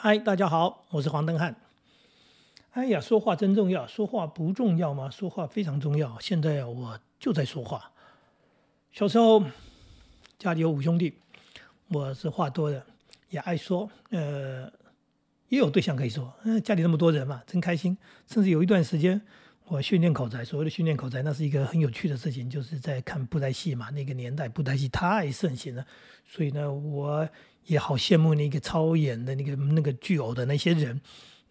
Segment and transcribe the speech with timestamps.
[0.00, 1.56] 嗨，大家好，我是黄登汉。
[2.70, 5.10] 哎呀，说话真重要，说话不重要吗？
[5.10, 6.16] 说话非常重要。
[6.20, 7.90] 现在，我就在说话。
[8.92, 9.42] 小时候
[10.38, 11.14] 家里有五兄弟，
[11.88, 12.80] 我是话多的，
[13.30, 14.72] 也爱说，呃，
[15.48, 16.32] 也有对象可以说。
[16.44, 17.98] 嗯，家里那么多人嘛，真开心。
[18.28, 19.20] 甚至有一段时间，
[19.64, 23.90] 我训练口才，所谓的训练口才，那是一个很有趣的事情，就是在看布袋戏嘛。
[23.90, 25.84] 那个年代布袋戏太盛行了，
[26.24, 27.28] 所以呢，我。
[27.68, 31.00] 也好羡慕那个超演的那个那个巨偶的那些人。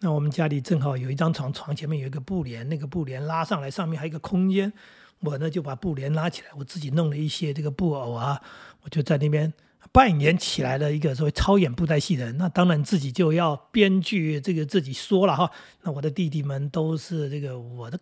[0.00, 4.72] 那我们家里正好有一张床，床前面有一个布帘，那个布帘拉上来，上面还有一个空间。
[5.20, 8.40] 我呢就把布帘拉起来，我自己弄了一些这个布偶啊，
[8.82, 9.52] 我就在那边
[9.90, 12.36] 扮演起来了一个所谓超演布袋戏人。
[12.36, 15.50] 那当然自己就要编剧这个自己说了哈。
[15.82, 17.98] 那我的弟弟们都是这个我的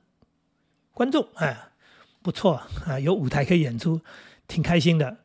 [0.92, 1.56] 观众，哎，
[2.20, 4.00] 不错啊，有舞台可以演出，
[4.46, 5.16] 挺开心的。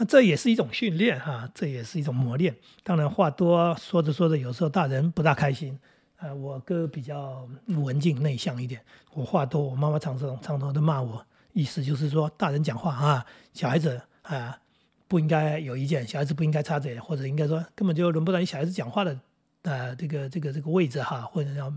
[0.00, 2.56] 那这也是一种训练哈，这也是一种磨练。
[2.82, 5.78] 当然话多说着说着，有时候大人不大开心。
[6.16, 8.80] 呃，我哥比较文静内向一点，
[9.12, 14.58] 我话多，我妈妈常常常常都骂我，意思就是说大人讲话啊，小孩子啊
[15.06, 19.18] 不应该有意见，小孩子不应该插嘴，或者应该说根本就轮不到你小孩子讲话的
[19.64, 21.70] 呃这个这个这个位置哈，或者叫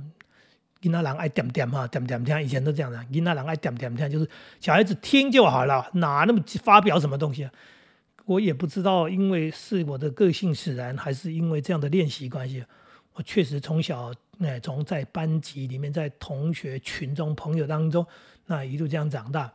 [0.82, 4.30] 囡仔人爱点点哈，点点听，以前都这样的，囡仔人爱点点听，就是
[4.62, 7.52] 小孩子听就好了，哪那么发表什么东西啊？
[8.26, 12.64] 我也不知道，因为是我的个性使然，还是因为这样的练习关系，
[13.14, 18.06] 我确实从小，哎，从在班级里面，在同学群中、朋友当中，
[18.46, 19.52] 那一路这样长大。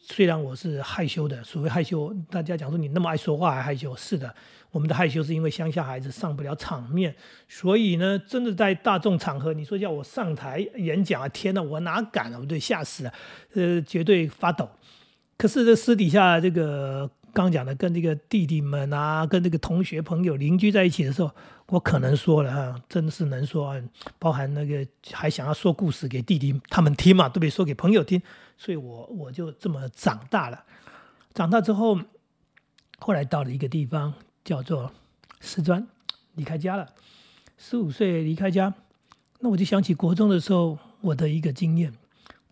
[0.00, 4.32] 虽然我是害羞的，所谓害羞，大家讲说你那么爱说话还害羞，是的，
[4.70, 7.14] 我们的害羞是因为乡下孩子上不了场面，
[7.48, 13.12] 所以呢，真的在大众场合，你说叫我上台演讲啊，天哪，我哪敢啊，我对，吓死了，
[13.54, 14.68] 呃，绝对发抖。
[15.36, 17.10] 可是这私底下这个。
[17.36, 21.30] 刚讲的跟这个弟弟们啊，跟这个同学朋友邻居在一起的时候，
[21.66, 23.82] 我可能说了哈，真的是能说啊，
[24.18, 27.50] 包含那个还想要说故事给弟弟他们听嘛，对不对？
[27.50, 28.22] 说给朋友听，
[28.56, 30.64] 所以我我就这么长大了。
[31.34, 32.00] 长大之后，
[32.98, 34.90] 后来到了一个地方叫做
[35.40, 35.86] 师专，
[36.36, 36.88] 离开家了。
[37.58, 38.72] 十五岁离开家，
[39.40, 41.92] 那我就想起国中的时候我的一个经验。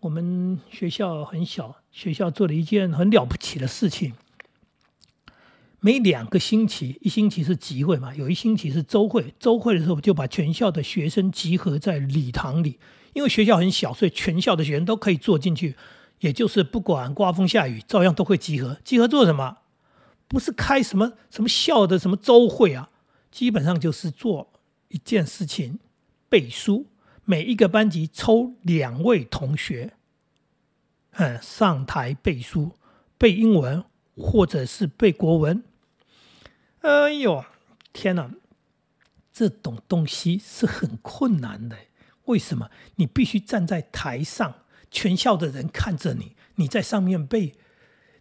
[0.01, 4.13] 我们学校很小，学校做了一件很了不起的事情。
[5.85, 9.31] 每两个星期，一星期是集会嘛，有一星期是周会。
[9.39, 12.79] 周会的时候就把全校的学生集合在礼堂里，
[13.13, 15.75] 因为学校很小，所以全校的学生都可以坐进去。
[16.21, 18.79] 也就是不管刮风下雨，照样都会集合。
[18.83, 19.57] 集合做什么？
[20.27, 22.89] 不是开什么什么校的什么周会啊，
[23.29, 24.49] 基本上就是做
[24.87, 25.77] 一件事情：
[26.27, 26.87] 背书。
[27.25, 29.93] 每一个班级抽两位同学，
[31.11, 32.71] 嗯，上台背书，
[33.19, 33.83] 背英文
[34.17, 35.63] 或者是背国文。
[36.85, 37.43] 哎呦，
[37.93, 38.29] 天哪！
[39.33, 41.75] 这种东西是很困难的。
[42.25, 42.69] 为什么？
[42.97, 44.53] 你必须站在台上，
[44.91, 47.55] 全校的人看着你，你在上面背。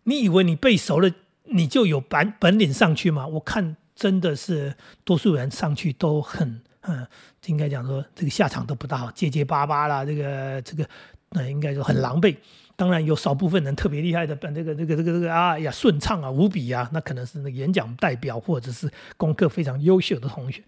[0.04, 1.10] 你以为你背熟了，
[1.44, 3.26] 你就有本本领上去吗？
[3.26, 7.06] 我看真的是多数人上去都很， 嗯，
[7.44, 10.88] 应该讲说这个下场都不大好，结结巴巴啦，这个这个，
[11.32, 12.34] 那应该说很狼狈。
[12.76, 20.62] 当然有少部分人特别厉害的，本这个这个这个这个啊呀顺畅啊无比啊，那可能是那个演讲代表或者是功课非常优秀的同学。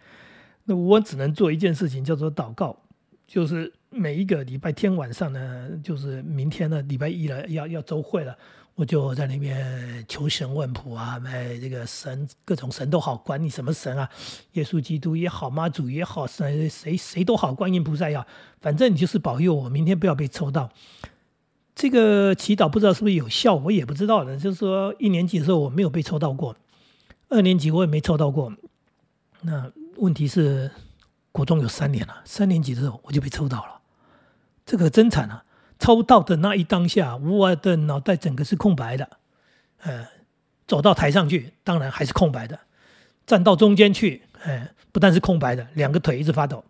[0.64, 2.76] 那我只能做一件事情，叫做祷告，
[3.26, 8.36] 就是每一个礼拜天晚上呢，就是明天呢礼拜一了要要周会了，
[8.76, 14.08] 我就在那边求神问卜啊，哎这个神各种神都好，管你什么神啊，
[14.52, 18.26] 耶稣基督也好，妈祖也好，谁谁谁都好，观音菩萨也好，
[18.60, 20.70] 反正你就是保佑我明天不要被抽到。
[21.76, 24.34] 这个祈祷不知道是不是有效，我也不知道的。
[24.38, 26.56] 就是说，一年级的时候我没有被抽到过，
[27.28, 28.50] 二年级我也没抽到过。
[29.42, 30.70] 那问题是，
[31.30, 33.80] 国中有三年了，三年级的时候我就被抽到了，
[34.64, 35.44] 这个真惨啊！
[35.78, 39.18] 抽到的那一当下，我的脑袋整个是空白的。
[39.82, 40.06] 呃，
[40.66, 42.56] 走到台上去，当然还是空白的；
[43.26, 46.64] 站到中间去，哎，不但是空白的，两个腿一直发抖。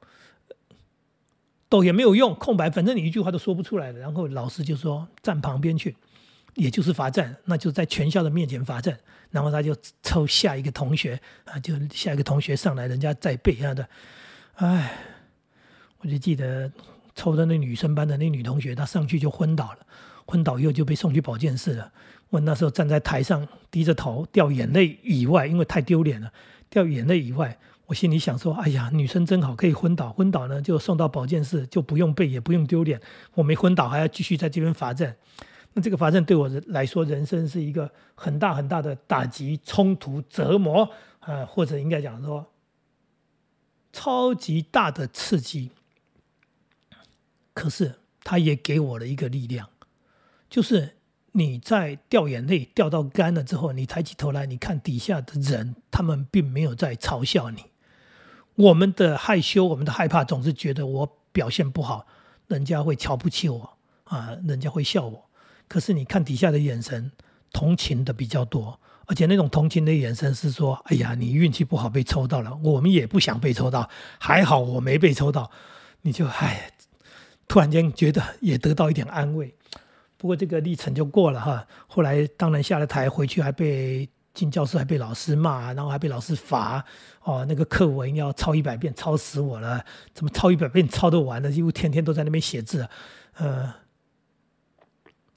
[1.69, 3.99] 抖也没有用，空白，反正你一句话都说不出来了。
[3.99, 5.97] 然后老师就说站旁边去，
[6.55, 8.99] 也就是罚站，那就在全校的面前罚站。
[9.31, 13.89] 然后他就抽下一个同学啊，就下一个同学上来，人家在背他的。
[14.55, 14.93] 哎，
[15.99, 16.71] 我就记得
[17.15, 19.79] 抽的那女生班的那女同学，她上去就昏倒了，
[20.27, 21.93] 昏倒以后就被送去保健室了。
[22.31, 26.33] 我那时候站在台上低着头掉眼泪以外，因为太丢脸了，
[26.71, 27.59] 掉眼泪以外。
[27.87, 33.01] 我心里想说：“哎呀，女生真好，可以昏倒，昏倒呢就送到保健室，就不用背，也不用丢脸。
[33.35, 35.17] 我没昏倒，还要继续在这边罚站。
[35.73, 40.91] 那这个罚站对我来说，人生是一个很大很大的打击、冲突、折磨，
[41.21, 42.45] 呃，或者应该讲说
[43.93, 45.71] 超级大的刺激。
[47.55, 47.95] 可是
[48.25, 49.69] 他也给我了一个力量，
[50.51, 50.97] 就是
[51.33, 57.63] 你在掉眼泪掉到干了之后，你抬起头来，你看底下的人，他们并没有在嘲笑你。
[58.57, 62.07] 我们的害羞，我们的害怕，总是觉得我表现不好，
[62.49, 65.25] 人家会瞧不起我啊，人家会笑我。
[65.69, 67.13] 可是你看底下的眼神，
[67.53, 73.89] 同情的比较多，而且那种同情的眼神是说：“哎呀，你运气不好被抽到了，我们也不想被抽到，
[74.19, 75.51] 还好我没被抽到。”
[76.03, 76.73] 你就唉。
[77.49, 79.55] 突然间觉得也得到一点安慰，
[80.17, 81.65] 不过这个历程就过了哈。
[81.87, 86.85] 后来当然下了台回去还被进教室还被老师骂，然后还被老师罚
[87.23, 87.45] 哦。
[87.49, 89.85] 那个课文要抄一百遍，抄死我了！
[90.13, 91.51] 怎么抄一百遍抄得完呢？
[91.51, 92.87] 几乎天天都在那边写字。
[93.39, 93.75] 呃，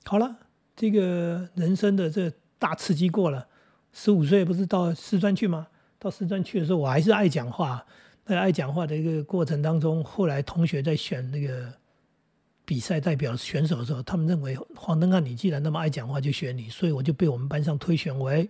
[0.03, 0.35] 好了，
[0.75, 2.29] 这个人生的这
[2.59, 3.47] 大刺激过了。
[3.93, 5.67] 十五岁不是到师专去吗？
[5.97, 7.83] 到师专去的时候，我还是爱讲话。
[8.25, 11.73] 在爱讲话的一个过程当中，后来同学在选那个。
[12.65, 18.47] 比赛代表选手的时候，他们认为黄登汉，你既然那么爱讲话，就选你，所以我就被我们班上推选为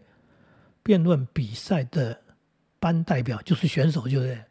[0.89, 2.19] 辩论比赛的
[2.79, 4.43] 班代表，就是选手，就是。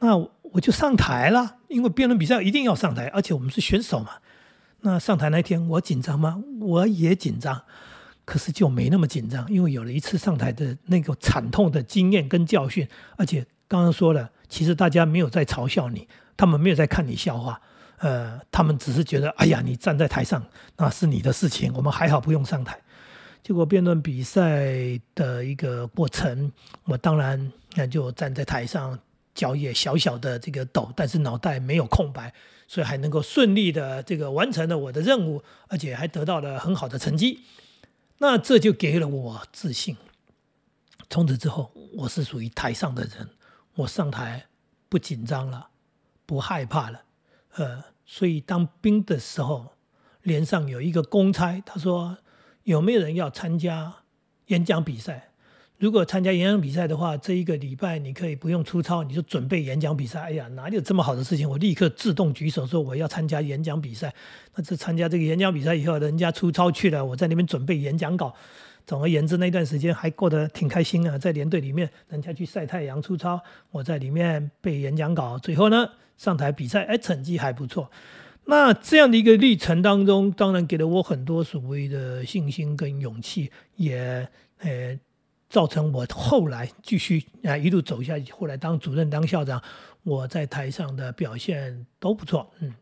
[0.00, 4.10] 那我就上台了，因为辩论比赛一定要上台，而且我们是选手嘛。
[4.80, 6.42] 那上台那天我紧张吗？
[6.60, 7.62] 我也紧张，
[8.26, 12.86] 可是就没那么紧张，因为有了一次上台的那个惨痛的经验跟教训，
[13.16, 16.06] 而且刚刚说了，其实大家没有在嘲笑你，
[16.36, 17.58] 他们没有在看你笑话。
[18.00, 20.44] 呃，他们只是觉得，哎呀，你站在台上
[20.76, 22.78] 那是你的事情，我们还好不用上台。
[23.46, 26.50] 结果辩论比赛的一个过程，
[26.82, 28.98] 我当然那就站在台上，
[29.36, 32.34] 脚也小小的这个抖，但是脑袋没有空白，
[32.66, 37.42] 所以还能够顺利的这个完成了我的任务，而且还得到了很好的成绩。
[38.18, 39.96] 那这就给了我自信。
[41.08, 43.28] 从此之后，我是属于台上的人，
[43.76, 44.46] 我上台
[44.88, 45.68] 不紧张了，
[46.26, 47.02] 不害怕了。
[47.54, 49.74] 呃，所以当兵的时候，
[50.22, 52.18] 连上有一个公差，他说
[52.66, 53.94] 有没有人要参加
[54.48, 55.28] 演讲比赛？
[55.78, 60.20] 如果参加演讲比赛的话，这一个礼拜你可以不用出操，你就准备演讲比赛。
[60.20, 61.48] 哎呀，哪里有这么好的事情？
[61.48, 64.12] 我立刻自动举手说我要参加演讲比赛。
[64.56, 68.34] 那这参加这个演讲比赛以后，人家出操去了，我在那边准备演讲稿。
[68.84, 73.40] 总而言之，那段时间还过得挺开心啊，在连队里面，人家去晒太阳出操，
[73.70, 75.38] 我在里面背演讲稿。
[75.38, 75.88] 最后呢？
[76.16, 77.88] 上台比赛，哎，成绩还不错。
[78.48, 84.28] 那这样的一个历程当中，当然给了我很多所谓的信心跟勇气，也
[84.58, 84.96] 呃
[85.48, 88.32] 造成我后来继续啊一路走下去。
[88.32, 89.60] 后来当主任、当校长，
[90.04, 92.48] 我在台上的表现都不错。
[92.60, 92.72] 嗯，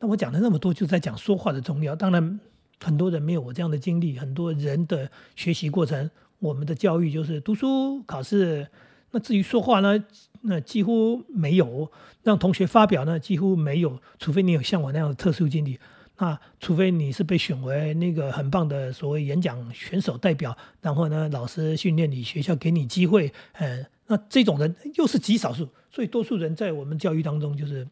[0.00, 1.94] 那我讲了那么多，就在讲说话的重要。
[1.94, 2.40] 当然，
[2.82, 6.10] 很多人没有我这样的经历，很多人的学习过程，
[6.40, 8.66] 我们的教育就是读书、考试。
[9.12, 10.04] 那至于说话呢，
[10.46, 11.90] 那几乎没有
[12.22, 15.78] 让同学发表呢，几乎没有，除非你有像我那样的特殊经历，
[16.18, 27.86] 那除非你是被选为那个很棒的所谓演讲选手代表，然后呢，老师训练你，学校给你机会，呃，那这种人又是极少数，所以多数人在我们教育当中就是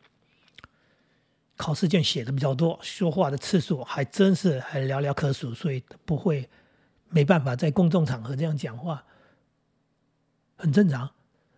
[1.56, 6.48] 考试卷写的比较多，说话的次数还真是还寥寥可数，所以不会
[7.10, 9.04] 没办法在公众场合这样讲话。
[10.56, 11.10] 很正常，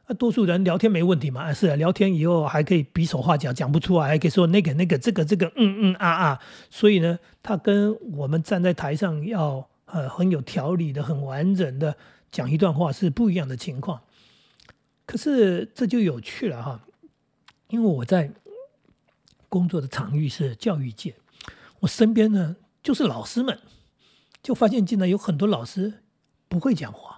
[0.06, 6.40] 啊，多数人聊天没问题嘛，啊是啊聊天以后还可以比手画脚，讲不出来，还可以说那个那个这个这个，嗯嗯啊啊，
[6.70, 11.96] 所以呢，他跟我们站在台上要呃很有条理的、很完整的
[12.30, 14.00] 讲一段话是不一样的情况。
[15.06, 16.80] 可是这就有趣了哈，
[17.68, 18.30] 因为我在
[19.48, 21.16] 工作的场域是教育界，
[21.80, 23.58] 我身边呢就是老师们，
[24.40, 25.94] 就发现竟然有很多老师
[26.48, 27.15] 不会讲话。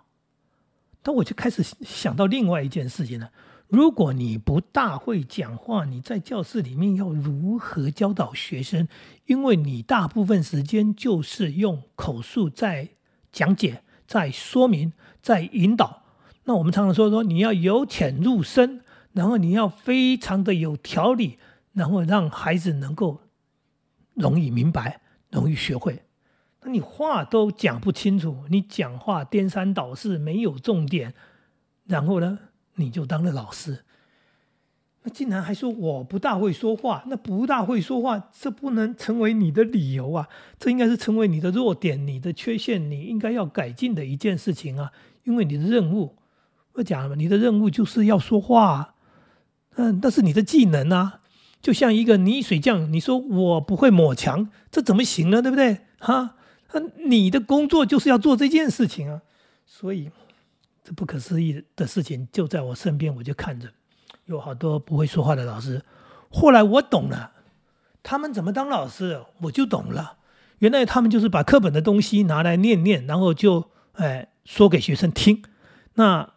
[1.05, 3.31] 那我就开始想到另外一件事情了。
[3.69, 8.89] 如果你不大会讲话，你在教室里面要如何教导学生？
[9.27, 12.89] 因为你大部分时间就是用口述在
[13.31, 16.03] 讲解、在说明、在引导。
[16.45, 18.81] 那我们常常说说，你要由浅入深，
[19.13, 21.39] 然后你要非常的有条理，
[21.75, 23.21] 然后让孩子能够
[24.15, 26.03] 容易明白、容易学会。
[26.63, 31.15] 那你话都讲不清楚，你讲话颠三倒四，没有重点，
[31.87, 32.39] 然后呢，
[32.75, 33.85] 你就当了老师。
[35.05, 40.29] 那竟然还说我不大会说话，那不大会说话，这不能成为你的理由啊！
[40.59, 44.91] 这应该是成为你的弱点、你的缺陷，你应该要改进的一件事情啊！
[45.23, 46.17] 因为你的任务，
[46.73, 48.97] 我讲了嘛，你的任务就是要说话，
[49.77, 51.21] 嗯，那是你的技能啊。
[51.63, 55.41] 就像一个泥水匠，你说我不会抹墙，这怎么行呢？
[55.41, 55.79] 对不对？
[56.01, 56.35] 哈？
[56.73, 59.23] 那你的工作就是要做这件事情啊，
[59.67, 60.11] 所以
[60.85, 63.69] 这不可思议的事情就在我身边，我就看着。
[64.27, 65.83] 有好多不会说话的老师。
[66.29, 67.33] 后来我懂了，
[68.03, 70.19] 他们怎么当老师，我就懂了。
[70.59, 75.43] 原来他们就是把课本的东西拿来念念，然后就哎说给学生听。
[75.95, 76.31] 那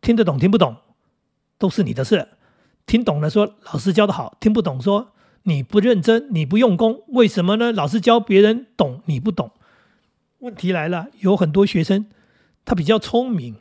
[0.00, 0.76] 听得懂听不懂
[1.58, 2.28] 都是你的事。
[2.86, 5.12] 听懂了说老师教的好，听不懂说
[5.44, 7.04] 你不认真，你不用功。
[7.08, 7.70] 为什么呢？
[7.70, 9.52] 老师教别人懂，你不懂。
[10.38, 12.06] 问题来了，有很多学生
[12.64, 13.56] 他比较聪明，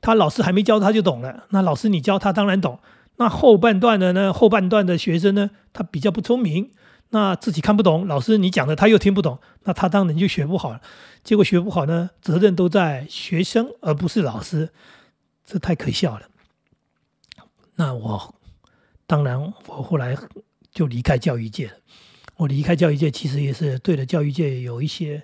[0.00, 1.44] 他老师还没教他就懂了。
[1.50, 2.78] 那老师你教他当然懂。
[3.16, 4.32] 那后半段的呢？
[4.32, 6.70] 后半段的学生呢，他比较不聪明。
[7.10, 10.80] 那自己看不懂，老师你讲的他又听不懂，那他当然就学不好了。
[11.22, 14.70] 结果学不好呢，责任都在学生而不是老师，
[15.44, 16.26] 这太可笑了。
[17.74, 18.34] 那我
[19.06, 20.16] 当然我后来
[20.72, 21.74] 就离开教育界了。
[22.36, 25.22] 我离开教育界其实也是对了教育界有一些，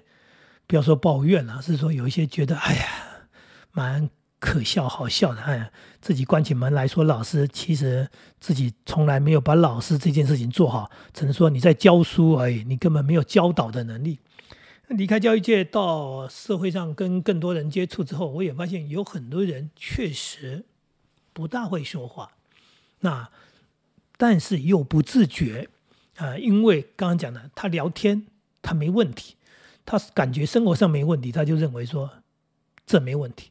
[0.68, 2.86] 不要说抱怨了，是说有一些觉得哎呀
[3.72, 4.08] 蛮。
[4.40, 8.08] 可笑，好笑的，哎，自己关起门来说老师，其实
[8.38, 14.20] 自己从来没有把老师这件事情做好，只能说你在教书而已，你根本没有教导的能力。
[14.86, 20.64] 离开教育界到社会上跟更多人接触之后，我也发现有很多人确实
[21.32, 22.30] 不大会说话，
[23.00, 23.28] 那
[24.16, 25.68] 但是又不自觉
[26.14, 28.28] 啊，因为刚刚讲的，他聊天
[28.62, 29.34] 他没问题，
[29.90, 32.10] 他感觉生活上没问题，他就认为说
[32.84, 33.50] 这没问题。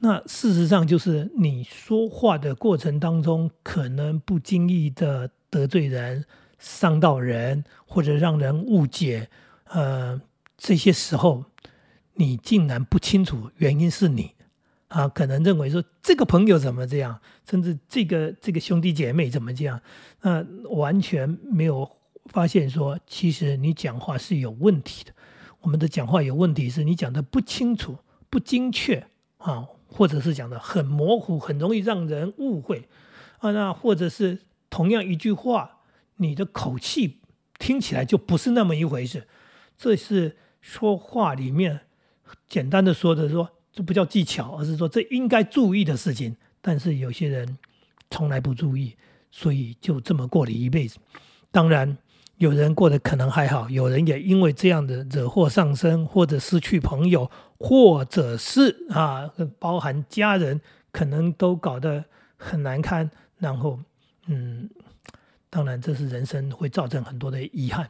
[0.00, 6.26] 那事实上就是你说话的过程当中，可能不经意的得罪人、
[6.58, 9.30] 伤到人，或者让人误解，
[9.70, 10.20] 呃，
[10.58, 11.46] 这些时候
[12.12, 14.32] 你竟然不清楚原因是你
[14.88, 17.18] 啊，可能认为说这个朋友怎么这样，
[17.48, 19.80] 甚至这个这个兄弟姐妹怎么这样，
[20.20, 21.90] 那完全没有
[22.26, 25.12] 发现说，其实你讲话是有问题的。
[25.64, 27.98] 我们的讲话有问题，是你讲的不清楚、
[28.30, 29.68] 不精确啊。
[29.96, 32.88] 或者是讲的很模糊，很容易让人误会
[33.38, 33.52] 啊。
[33.52, 35.82] 那或者是同样一句话，
[36.16, 37.20] 你的口气
[37.60, 39.28] 听起来就不是那么一回事。
[39.78, 41.82] 这是说话里面
[42.48, 46.36] 简单的说的说，这不叫技巧，而是说这应该注意的事情。
[46.60, 47.56] 但是有些人
[48.10, 48.96] 从来不注意，
[49.30, 50.98] 所以就这么过了一辈子。
[51.52, 51.96] 当然。
[52.38, 60.60] 有人过得可能还好，有人也因为这样的惹祸上身，或者失去朋友，或者是啊，包含家人，
[60.90, 62.04] 可能都搞得
[62.36, 63.08] 很难堪。
[63.38, 63.78] 然后，
[64.26, 64.68] 嗯，
[65.48, 67.88] 当然这是人生会造成很多的遗憾。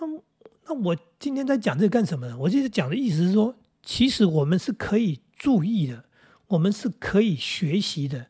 [0.00, 0.22] 嗯，
[0.66, 2.38] 那我今天在讲这个干什么呢？
[2.38, 6.04] 我就是讲的意思是说，其实我们是可以注意的，
[6.48, 8.26] 我们是可以学习的。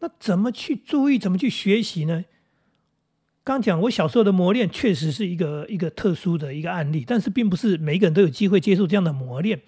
[0.00, 1.18] 那怎么去注意？
[1.18, 2.24] 怎么去学习呢？
[3.48, 9.62] 刚讲我小时候的磨练确实是一个一个特殊的一个案例，但是并不是每个人都有机会接受这样的磨练。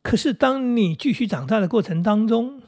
[0.00, 2.62] 可是当你继续长大的过程当中，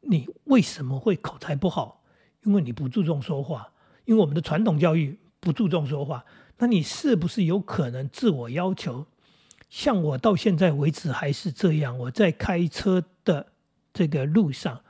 [0.00, 2.02] 你为什么会口才不好？
[2.42, 3.68] 因为你不注重说话，
[4.06, 6.24] 因为我们的传统教育不注重说话。
[6.58, 9.06] 那你是不是有可能自我要求？
[9.68, 13.52] 像我到现在为止还是这样，我在开车的
[13.92, 14.82] 这个路上，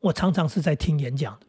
[0.00, 1.46] 我常常是在听演讲的。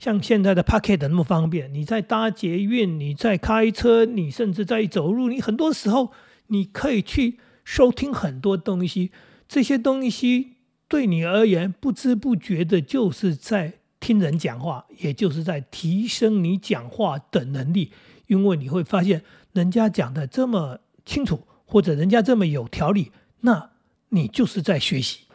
[0.00, 6.10] 像现在的 Pocket 那么方便，你在搭捷运，你在开车，你甚至在走路，你很多时候
[6.46, 9.12] 你可以去收听很多东西。
[9.46, 10.56] 这些东西
[10.88, 17.92] 对你而言，不知不觉的就是在听人讲话，也就是在提升你讲话的能力。
[18.26, 23.72] 因为你会发现，人家讲的这么清楚，或者人家这么有条理，那
[24.08, 25.26] 你就是在学习。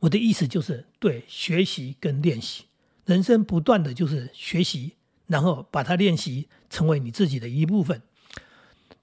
[0.00, 2.65] 我的意思就是对学习跟练习。
[3.06, 4.92] 人生不断的就是学习，
[5.26, 8.02] 然后把它练习成为你自己的一部分。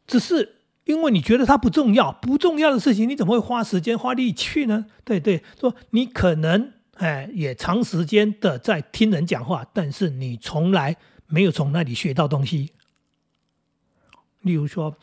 [0.06, 4.86] 只是因为你觉得它不重要，不重要的事情你怎么会花时间花力气呢？
[5.04, 12.74] 对对，说你可能哎也长时间的在听人讲话，但是你从来没有从那里学到东西。
[14.42, 14.98] 例如说，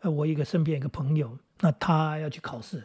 [0.00, 2.82] 呃，我一个身边一个朋友，那他要去考试。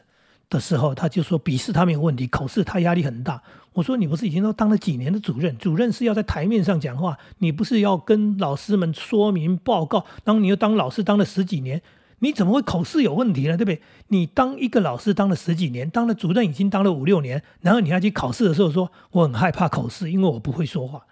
[0.47, 3.41] 的时候，他就说笔试他没有问题，考试他压力很大。
[3.75, 5.57] 我说你不是已经都当了几年的主任？
[5.57, 10.05] 主任是要在台面上讲话，你不是要跟老师们说明报告？
[10.23, 11.81] 当你又当老师当了十几年，
[12.19, 13.57] 你怎么会口试有问题呢？
[13.57, 13.81] 对不对？
[14.07, 21.05] 你当一个老师当了十几年，当了主任已经当了五六年，然后你要去考试的时候说我很害怕口试，因为我不会说话，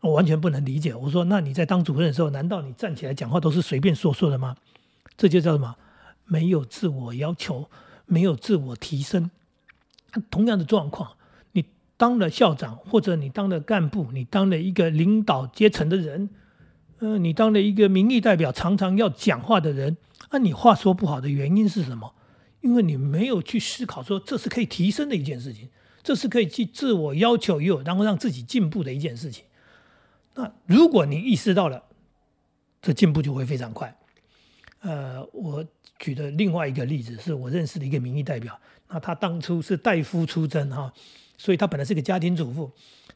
[0.00, 0.94] 我完全不能理解。
[0.94, 4.56] 我说那你在当主任的时候，难道你站起来讲话都是随便说说的吗？
[5.16, 5.76] 这就叫什么？
[6.24, 7.68] 没有自我要求。
[8.06, 9.30] 没有自我提升，
[10.30, 11.12] 同样的状况，
[11.96, 16.30] 当了校长，或者你当了干部，你当了一个领导阶层的人，
[16.98, 19.96] 嗯，你当了一个民意代表，常常要讲话的人，
[20.30, 22.14] 那你话说不好的原因是什么？
[22.60, 25.68] 因为你没有去思考说这是可以提升的一件事情，
[26.02, 29.44] 这是可以去自我要求有，然后让自己进步的一件事情。
[30.34, 31.84] 那如果你意识到了，
[32.80, 33.96] 这进步就会非常快。
[34.80, 35.64] 呃，我
[35.98, 38.58] 举的另外一个例子是我认识的一个民意代表，
[38.88, 40.92] 那他当初是代夫出征哈，
[41.36, 42.70] 所以他本来是个家庭主妇。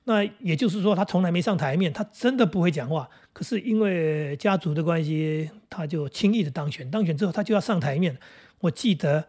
[0.05, 3.07] 那也就是说，他从来没上台面，他真的不会讲话。
[3.35, 6.91] 可是因为家族的关系，他就轻易的当选。
[6.91, 8.17] 当选之后，他就要上台面。
[8.61, 9.23] 我记得，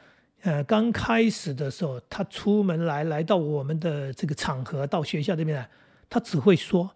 [0.43, 5.69] 呃，刚开始的时候，他出门来来到我们的这个场合，到学校这边来，
[6.09, 6.89] 他只会说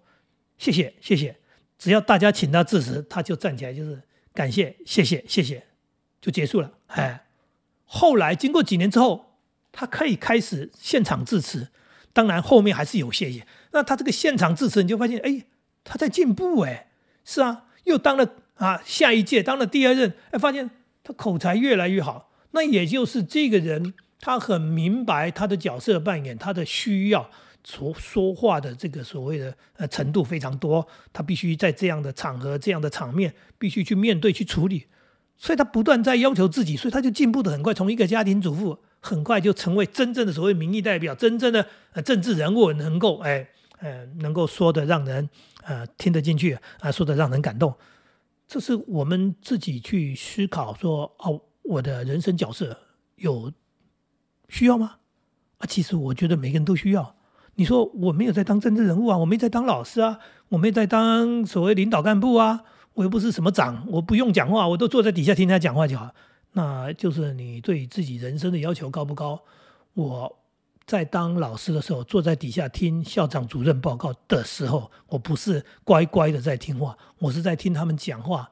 [0.57, 1.35] 谢谢谢谢。
[1.77, 4.01] 只要大家请他致辞，他就站起来，就是
[4.33, 5.61] 感谢谢谢谢谢，
[6.21, 6.71] 就结束了。
[6.87, 7.25] 哎，
[7.83, 9.33] 后来经过几年之后，
[9.73, 11.67] 他可以开始现场致辞。
[12.13, 13.45] 当然，后面还是有谢谢。
[13.71, 15.45] 那他这个现场致辞，你就发现，哎，
[15.83, 16.91] 他在进步，哎，
[17.25, 20.69] 是啊，又当了啊，下一届当了第二任，哎，发现
[21.03, 22.31] 他口才越来越好。
[22.51, 27.31] 那也就是这个人，他很明白他的角色扮演，他的需要
[27.65, 34.85] 说说话的这个所谓的呃程度非常多，他必须在这样的场合、这样的场面，必须去面对、去处理。
[35.35, 38.77] 所以他不断在要求自己，所以他就进步的很快，从一个家庭主妇。
[39.05, 43.45] 很快就成为真正的所谓民意代表，真正的呃政治人物，能够哎
[43.79, 45.29] 呃能够说的让人
[45.63, 47.75] 呃听得进去啊，说的让人感动。
[48.47, 52.77] 这是我们自己去思考说哦，我的人生角色
[53.17, 53.51] 有
[54.47, 54.95] 需要吗？
[55.57, 57.15] 啊，其实我觉得每个人都需要。
[57.55, 66.13] 你说我没有在当政治人物啊，我没在当老师啊，我没在当所谓领导干部啊，我又不是什么长，我不用讲话，我都坐在底下听他讲话就好。
[66.53, 69.41] 那就是你对自己人生的要求高不高？
[69.93, 70.39] 我
[70.85, 78.51] 在当老师的时候，坐在底下听校长、主任报告的时候，我不是乖乖的在听话，我是在听他们讲话。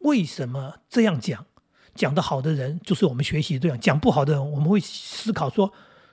[0.00, 1.46] 为什么这样讲？
[1.94, 5.72] 讲得好的人就是我们学习的对象，讲不好的人，我们会思考说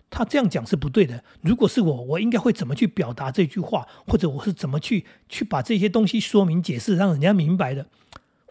[0.09, 1.23] 他这样讲是不对的。
[1.41, 7.87] 如果是我，我应该会怎么去表达这句话，或者我是怎么去去把这些东西说明解释，让人家明白的。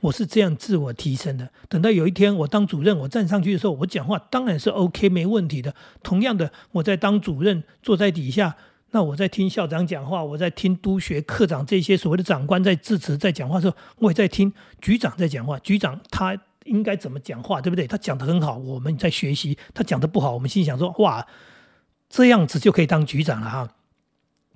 [0.02, 1.50] 我是这样自我提升的。
[1.68, 5.74] 等到有一天我当主任，我站上去的时候，我讲话当然是 OK 没问题的。
[6.02, 8.56] 同样的，我在当主任坐在底下，
[8.90, 15.58] 那我在听校长讲话，我在听督学科长这些所谓的长官在致辞、在讲话的时候，我也在听局长在讲话。
[15.60, 17.86] 局长他应该怎么讲话，对不对？
[17.86, 21.26] 他讲的很好，我们在学习；他讲的不好，我们心想说：哇，
[22.08, 23.68] 这样子就可以当局长了哈。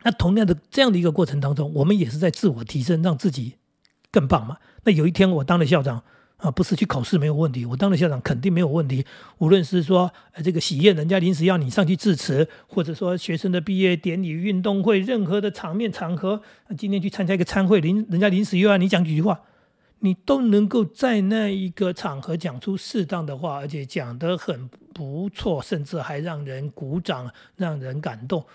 [0.03, 3.55] 那同样的这样的一个过程当中，我们也是在自我提升，让自己
[4.17, 4.57] 更棒嘛。
[4.85, 6.03] 那有一天我当了校长
[6.39, 9.05] 啊，不是去考试没有问题，我当了校长肯定没有问题。
[9.39, 16.41] 无论是说呃这个喜宴，人家临时要你上去致辞，或者说学生的毕业典礼、运动会，任何的场面场合，
[16.79, 19.41] 今天去参加一个参会，临人家临时又要你讲几句话，
[19.99, 28.47] 你都能够在那一个场合讲出适当的话，而且讲得很不错，甚至还让人鼓掌，让人感动。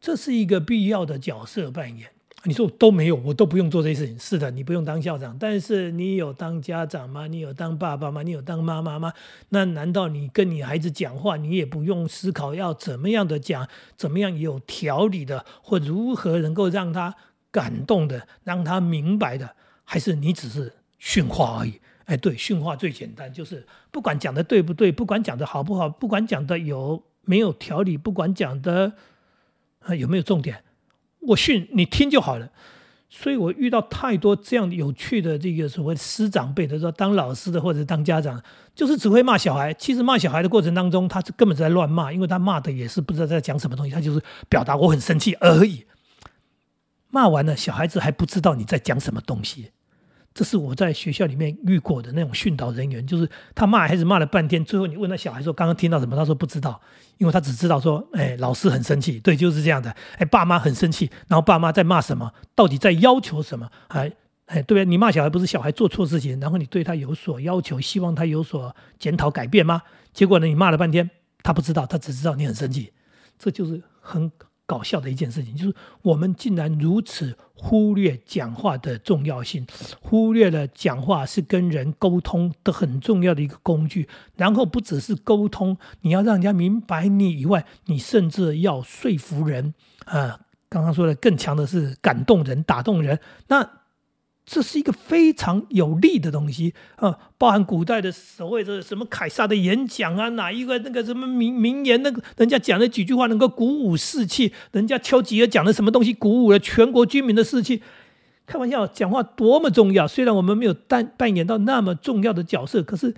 [0.00, 2.10] 这是一个必要的角色扮演。
[2.44, 4.18] 你说我都没有，我都不用做这些事情。
[4.18, 7.28] 是的，你不用当校长，但是你有当家长吗？
[7.28, 8.22] 你有当爸爸吗？
[8.22, 9.12] 你有当妈妈吗？
[9.50, 17.14] 那难道你跟你孩子讲话，你也不用思考要怎么样的讲，怎么样有条理的，或如何能够让他
[17.52, 19.54] 感动的，让他明白的？
[19.84, 21.80] 还是你只是训话而已？
[22.06, 28.94] 哎，对，训话最简单，就是不管讲的对不对，不管讲的好不好，不管讲的有没有条理，不管讲的
[29.96, 30.64] 有没有重点。
[31.22, 32.48] 我训你听就好了，
[33.08, 38.42] 所以我遇到太多这样有趣的这个所谓师长辈的，说当老师的或者当家长，
[38.74, 39.72] 就是只会骂小孩。
[39.74, 45.84] 其实骂小孩的过程当中，他是根本在乱骂，因为他骂的也是不知道在讲什么东西，他就是表达我很生气而已。
[47.10, 49.70] 骂完了，小孩子还不知道你在讲什么东西。
[50.34, 56.80] 这是我在学校里面遇过的那种训导人员，就是他骂孩子骂了半天，最后你问他小孩说刚刚听到什么，他说不知道，
[57.18, 63.70] 因为他只知道说，哎，老师很生气，对，就是这样的，哎，爸妈很生气，然后爸妈在骂什么，到底在要求什么？
[63.88, 64.10] 哎，
[64.46, 64.84] 哎，对不对？
[64.84, 69.82] 你骂小孩不是小孩做错事情，然后你对他有所要求，希望他有所检讨改变吗？
[70.14, 71.10] 结果呢，你骂了半天，
[71.42, 72.92] 他不知道，他只知道你很生气，
[73.38, 74.30] 这就是很。
[74.66, 79.66] 搞笑的一件事情，就是我们竟然如此忽略讲话的重要性，
[80.00, 84.08] 忽略了讲话是跟人沟通的很重要的一个工具。
[84.36, 89.74] 然后不只是沟通，你要让人家明白你以外，你甚至要说服人
[90.06, 90.40] 啊。
[90.68, 93.18] 刚刚说的更强的是感动人、打动人。
[93.48, 93.81] 那。
[94.44, 107.82] 这是一个非常有利的东西啊，包含古代的所谓的什么凯撒的演讲啊，哪一个那个什么名名言，那个人家讲的几句话能够鼓舞士气，人家丘吉尔讲的什么东西鼓舞了全国军民的士气。
[108.44, 110.06] 开玩笑，讲话多么重要！
[110.06, 113.14] 虽然我们没有扮扮演到那么重要的角色，可是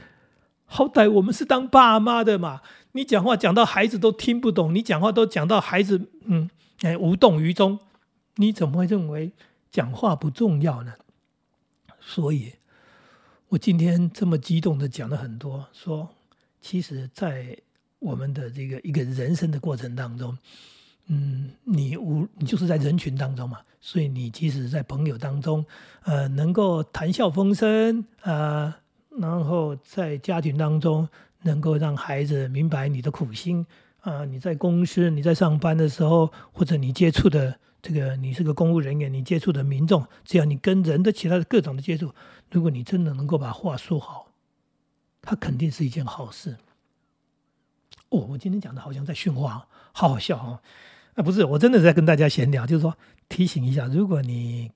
[0.67, 2.61] 好歹我们是当爸妈的嘛，
[2.93, 6.51] 你讲话讲到孩子都听不懂，你讲话都讲到孩子嗯
[6.83, 7.79] 哎无动于衷，
[8.37, 9.33] 你怎么会认为
[9.71, 10.93] 讲话不重要呢？
[12.07, 12.53] 所以，
[13.49, 16.09] 我今天这么激动的讲了很多，说
[16.61, 17.57] 其实，在
[17.99, 20.37] 我们的这个一个人生的过程当中，
[21.07, 25.65] 嗯，你无你就是在人群当中嘛，所以你即使在朋友当中，
[26.03, 28.79] 呃，能够谈笑风生啊。
[29.17, 31.09] 然后在家庭当中，
[31.43, 33.65] 能够让孩子明白你的苦心
[34.01, 34.25] 啊！
[34.25, 42.15] 你在公司，你在上班的时候，或者你接触的这个，你是个公务人员，你接触的民众，只要你跟人的其他的各种的接触，
[42.51, 44.33] 如果你真的能够把话说好，
[45.21, 46.57] 它肯定是一件好事。
[48.09, 50.61] 哦，我今天讲的好像在训话，好好笑哦！
[51.15, 52.97] 啊，不是，我真的在跟大家闲聊，就是说
[53.29, 54.73] 提醒一下，如果你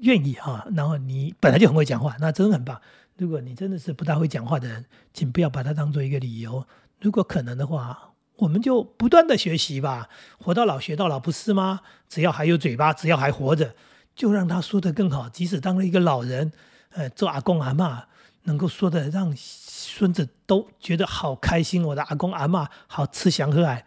[0.00, 2.82] 愿意哈，然后你本来就很会讲话，那真的很棒。
[3.16, 6.66] 如果你真的是不大会讲话的人，请不要把它当做一个理由。
[7.00, 11.80] 如果可能的话，我们就不断的学习吧，活到老学到老，不是吗？
[12.08, 13.74] 只要还有嘴巴，只要还活着，
[14.14, 15.28] 就让他说的更好。
[15.28, 16.52] 即使当了一个老人，
[16.90, 18.04] 呃，做阿公阿妈，
[18.44, 21.84] 能够说的让孙子都觉得好开心。
[21.84, 23.84] 我的阿公阿妈好吃香喝爱，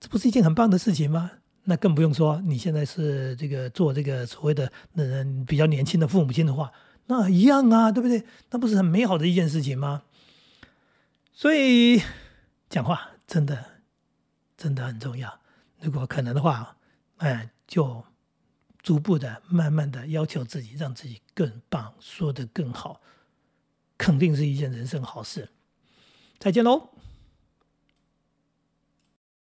[0.00, 1.30] 这不是一件很棒的事情吗？
[1.64, 6.72] 那更不用说你现在是这个做这个所谓的嗯比较年轻的父母亲的话。
[7.06, 8.24] 那一样啊，对不对？
[8.50, 10.02] 那不是很美好的一件事情吗？
[11.32, 12.00] 所以
[12.68, 13.64] 讲话真的
[14.58, 15.40] 真的很重要。
[15.80, 16.76] 如果可能的话，
[17.16, 18.04] 哎，就
[18.82, 23.00] 逐步的、慢慢的要求自己，让自己更棒，说的更好，
[23.96, 25.48] 肯定是一件人生好事。
[26.38, 26.91] 再见喽。